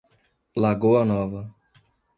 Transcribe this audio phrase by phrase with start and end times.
[0.61, 1.43] Lagoa Nova